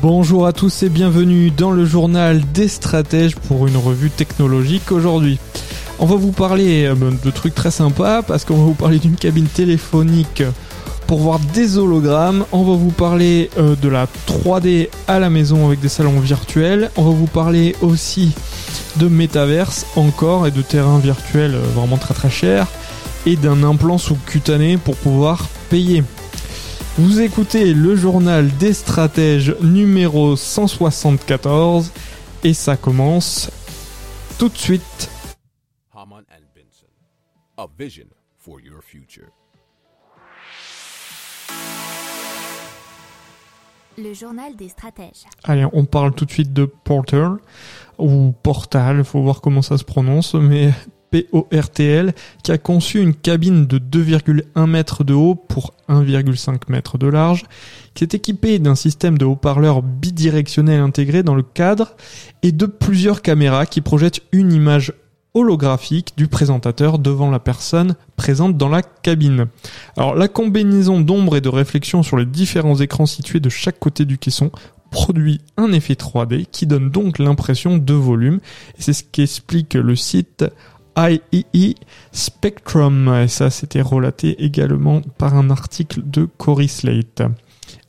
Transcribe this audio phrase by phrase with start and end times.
[0.00, 5.40] Bonjour à tous et bienvenue dans le journal des stratèges pour une revue technologique aujourd'hui.
[5.98, 9.16] On va vous parler euh, de trucs très sympas parce qu'on va vous parler d'une
[9.16, 10.44] cabine téléphonique
[11.08, 12.44] pour voir des hologrammes.
[12.52, 16.92] On va vous parler euh, de la 3D à la maison avec des salons virtuels.
[16.96, 18.30] On va vous parler aussi
[18.98, 22.68] de métaverse encore et de terrain virtuel euh, vraiment très très cher
[23.26, 26.04] et d'un implant sous-cutané pour pouvoir payer.
[26.98, 31.92] Vous écoutez le journal des stratèges numéro 174
[32.42, 33.52] et ça commence
[34.36, 35.08] tout de suite.
[35.94, 36.88] Haman and Benson,
[37.56, 39.28] a vision for your future.
[43.96, 45.26] Le journal des stratèges.
[45.44, 47.36] Allez, on parle tout de suite de Portal
[47.96, 50.72] ou Portal, faut voir comment ça se prononce, mais
[51.10, 57.06] PORTL, qui a conçu une cabine de 2,1 mètres de haut pour 1,5 mètre de
[57.06, 57.44] large,
[57.94, 61.96] qui est équipée d'un système de haut-parleurs bidirectionnel intégré dans le cadre
[62.42, 64.92] et de plusieurs caméras qui projettent une image
[65.34, 69.46] holographique du présentateur devant la personne présente dans la cabine.
[69.96, 74.04] Alors la combinaison d'ombre et de réflexion sur les différents écrans situés de chaque côté
[74.04, 74.50] du caisson
[74.90, 78.40] produit un effet 3D qui donne donc l'impression de volume
[78.78, 80.46] c'est ce qu'explique le site
[80.98, 81.74] IEE
[82.12, 83.22] Spectrum.
[83.22, 87.22] Et ça, c'était relaté également par un article de Cory Slate.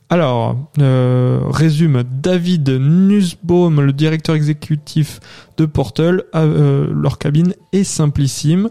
[0.08, 5.20] Alors, euh, résume David Nussbaum, le directeur exécutif
[5.56, 8.70] de Portal, euh, leur cabine est simplissime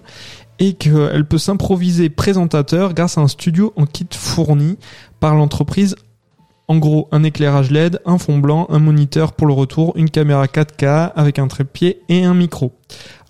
[0.60, 4.78] et qu'elle peut s'improviser présentateur grâce à un studio en kit fourni
[5.22, 5.96] par l'entreprise
[6.70, 10.46] en gros, un éclairage LED, un fond blanc, un moniteur pour le retour, une caméra
[10.46, 12.74] 4K avec un trépied et un micro.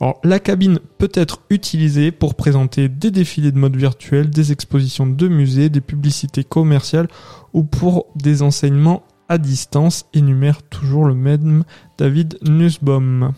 [0.01, 5.07] Alors, la cabine peut être utilisée pour présenter des défilés de mode virtuel, des expositions
[5.07, 7.07] de musées, des publicités commerciales
[7.53, 11.63] ou pour des enseignements à distance, énumère toujours le même
[11.97, 13.33] David Nussbaum.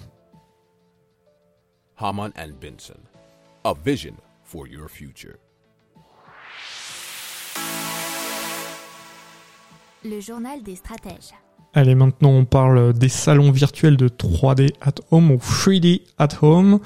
[1.97, 2.99] Haman and Benson,
[3.63, 5.37] a vision for your future.
[10.03, 11.35] Le journal des stratèges.
[11.75, 16.79] Allez, maintenant on parle des salons virtuels de 3D at home ou 3D at home.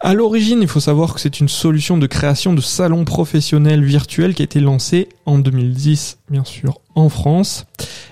[0.00, 4.34] À l'origine, il faut savoir que c'est une solution de création de salons professionnels virtuels
[4.34, 7.66] qui a été lancée en 2010, bien sûr, en France.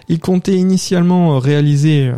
[0.08, 2.10] Il comptait initialement réaliser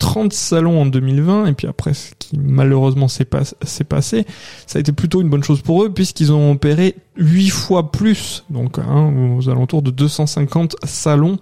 [0.00, 3.42] 30 salons en 2020 et puis après ce qui malheureusement s'est pas,
[3.88, 4.26] passé,
[4.66, 8.44] ça a été plutôt une bonne chose pour eux puisqu'ils ont opéré 8 fois plus,
[8.50, 11.38] donc hein, aux alentours de 250 salons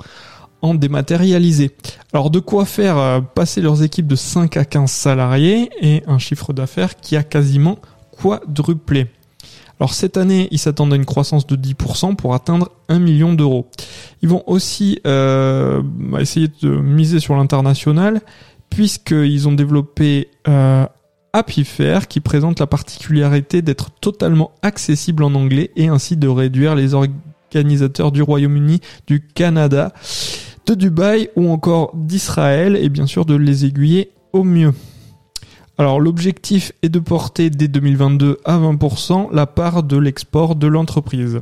[0.61, 1.71] en dématérialisé.
[2.13, 6.19] Alors de quoi faire euh, passer leurs équipes de 5 à 15 salariés et un
[6.19, 7.79] chiffre d'affaires qui a quasiment
[8.11, 9.07] quadruplé.
[9.81, 13.69] Alors cette année, ils s'attendent à une croissance de 10% pour atteindre 1 million d'euros.
[14.22, 15.83] Ils vont aussi euh,
[16.19, 18.21] essayer de miser sur l'international
[18.71, 20.84] puisqu'ils ont développé euh,
[22.09, 28.10] qui présente la particularité d'être totalement accessible en anglais et ainsi de réduire les organisateurs
[28.10, 29.93] du Royaume-Uni, du Canada,
[30.66, 34.72] de Dubaï ou encore d'Israël et bien sûr de les aiguiller au mieux.
[35.78, 41.41] Alors l'objectif est de porter dès 2022 à 20% la part de l'export de l'entreprise.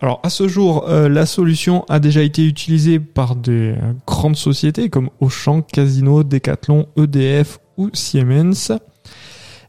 [0.00, 4.36] Alors à ce jour, euh, la solution a déjà été utilisée par des euh, grandes
[4.36, 8.78] sociétés comme Auchan, Casino, Decathlon, EDF ou Siemens.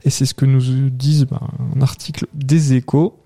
[0.06, 1.42] Et c'est ce que nous disent ben,
[1.76, 3.18] un article des échos.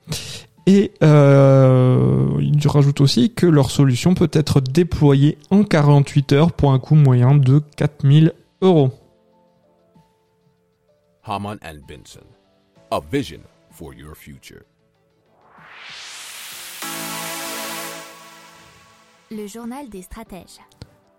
[0.66, 6.72] Et euh, ils rajoutent aussi que leur solution peut être déployée en 48 heures pour
[6.72, 8.32] un coût moyen de 4000
[8.62, 8.92] euros.
[11.26, 12.26] Haman and Benson,
[12.92, 13.40] a vision
[13.72, 14.66] for your future.
[19.32, 20.60] Le journal des stratèges.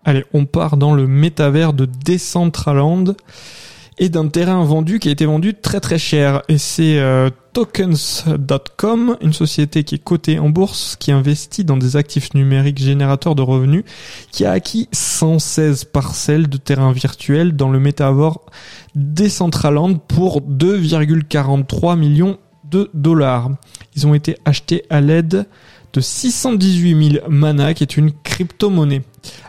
[0.03, 3.15] Allez, on part dans le métavers de Decentraland
[3.97, 6.41] et d'un terrain vendu qui a été vendu très très cher.
[6.49, 11.95] Et c'est euh, tokens.com, une société qui est cotée en bourse, qui investit dans des
[11.95, 13.83] actifs numériques générateurs de revenus,
[14.31, 18.39] qui a acquis 116 parcelles de terrain virtuel dans le métavers
[18.95, 22.37] Decentraland pour 2,43 millions
[22.69, 23.51] de dollars.
[23.95, 25.45] Ils ont été achetés à l'aide
[25.93, 29.03] de 618 000 mana, qui est une crypto-monnaie.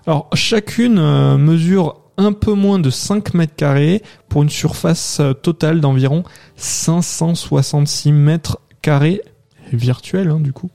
[0.06, 5.32] Alors chacune euh, mesure un peu moins de 5 mètres carrés pour une surface euh,
[5.32, 6.24] totale d'environ
[6.56, 9.22] 566 mètres carrés
[9.72, 10.70] virtuels hein, du coup.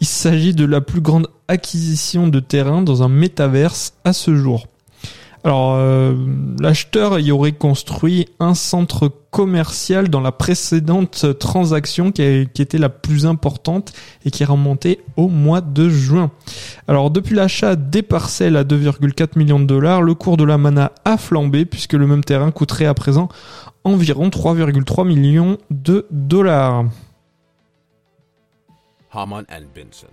[0.00, 4.66] Il s'agit de la plus grande acquisition de terrain dans un métaverse à ce jour.
[5.46, 6.14] Alors, euh,
[6.58, 13.26] l'acheteur y aurait construit un centre commercial dans la précédente transaction qui, était la plus
[13.26, 13.92] importante
[14.24, 16.30] et qui est remontée au mois de juin.
[16.88, 20.92] Alors, depuis l'achat des parcelles à 2,4 millions de dollars, le cours de la mana
[21.04, 23.28] a flambé puisque le même terrain coûterait à présent
[23.84, 26.86] environ 3,3 millions de dollars.
[29.12, 30.08] Haman and Benson.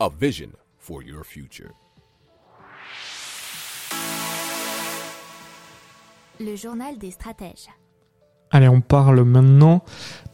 [0.00, 1.70] A vision for your future.
[6.38, 7.70] Le journal des stratèges.
[8.50, 9.82] Allez, on parle maintenant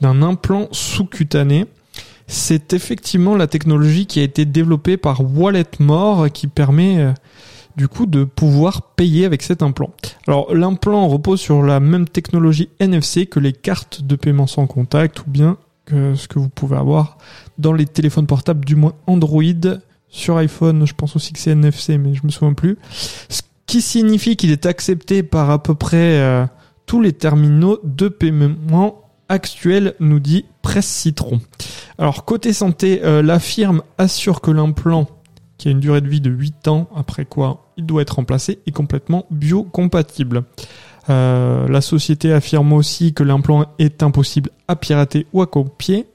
[0.01, 1.67] d'un implant sous-cutané.
[2.27, 7.13] C'est effectivement la technologie qui a été développée par Walletmore qui permet euh,
[7.77, 9.91] du coup de pouvoir payer avec cet implant.
[10.27, 15.21] Alors l'implant repose sur la même technologie NFC que les cartes de paiement sans contact
[15.21, 17.19] ou bien que ce que vous pouvez avoir
[17.59, 19.43] dans les téléphones portables du moins Android.
[20.09, 22.77] Sur iPhone, je pense aussi que c'est NFC mais je me souviens plus.
[23.73, 26.45] Qui signifie qu'il est accepté par à peu près euh,
[26.85, 31.41] tous les terminaux de paiement actuels, nous dit Presse Citron.
[31.97, 35.09] Alors côté santé, euh, la firme assure que l'implant,
[35.57, 38.59] qui a une durée de vie de 8 ans, après quoi il doit être remplacé,
[38.67, 40.45] est complètement biocompatible.
[41.09, 46.07] Euh, la société affirme aussi que l'implant est impossible à pirater ou à copier.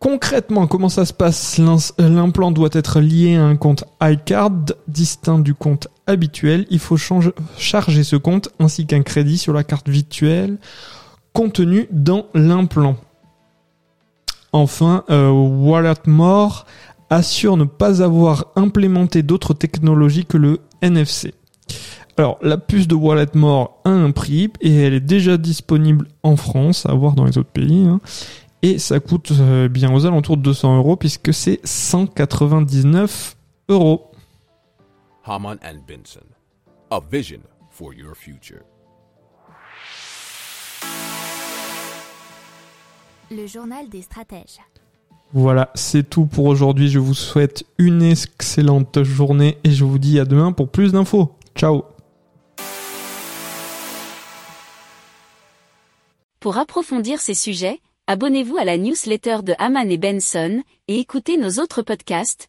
[0.00, 1.60] Concrètement, comment ça se passe?
[1.98, 4.50] L'implant doit être lié à un compte iCard
[4.88, 6.66] distinct du compte habituel.
[6.70, 10.58] Il faut charger ce compte ainsi qu'un crédit sur la carte virtuelle
[11.32, 12.96] contenu dans l'implant.
[14.52, 16.64] Enfin, euh, Walletmore
[17.10, 21.34] assure ne pas avoir implémenté d'autres technologies que le NFC.
[22.16, 26.86] Alors, la puce de Walletmore a un prix et elle est déjà disponible en France,
[26.86, 27.84] à voir dans les autres pays.
[27.86, 28.00] hein.
[28.62, 33.36] Et ça coûte euh, bien aux alentours de 200 euros puisque c'est 199
[33.68, 34.10] euros.
[35.28, 36.24] Haman and Benson.
[36.92, 37.40] A vision
[37.70, 38.62] for your future.
[43.32, 44.60] Le journal des stratèges.
[45.32, 46.88] Voilà, c'est tout pour aujourd'hui.
[46.88, 51.32] Je vous souhaite une excellente journée et je vous dis à demain pour plus d'infos.
[51.56, 51.82] Ciao
[56.38, 61.58] Pour approfondir ces sujets, abonnez-vous à la newsletter de Haman et Benson et écoutez nos
[61.60, 62.48] autres podcasts